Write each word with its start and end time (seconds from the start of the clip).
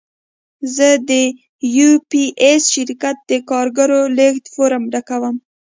زه 0.75 0.87
د 1.09 1.11
یو 1.77 1.91
پي 2.09 2.23
ایس 2.43 2.63
شرکت 2.73 3.17
د 3.29 3.31
کارګو 3.49 3.99
لېږد 4.17 4.45
فورمه 4.53 4.89
ډکوم. 4.93 5.35